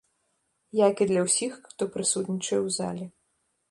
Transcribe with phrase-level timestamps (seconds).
[0.87, 3.05] Як і для ўсіх, хто прысутнічае ў зале.